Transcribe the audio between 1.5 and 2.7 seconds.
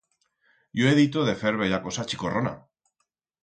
bella cosa chicorrona.